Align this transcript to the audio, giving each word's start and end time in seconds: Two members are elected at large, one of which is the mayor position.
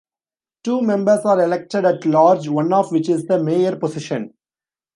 Two 0.63 0.81
members 0.81 1.19
are 1.25 1.41
elected 1.43 1.85
at 1.85 2.07
large, 2.07 2.47
one 2.47 2.73
of 2.73 2.91
which 2.91 3.07
is 3.07 3.27
the 3.27 3.37
mayor 3.37 3.75
position. 3.75 4.33